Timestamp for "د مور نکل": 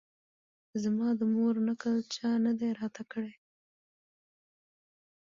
1.19-1.97